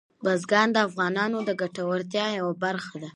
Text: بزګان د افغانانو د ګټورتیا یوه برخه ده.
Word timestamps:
بزګان 0.23 0.67
د 0.73 0.77
افغانانو 0.87 1.37
د 1.43 1.49
ګټورتیا 1.61 2.25
یوه 2.39 2.53
برخه 2.63 2.95
ده. 3.01 3.09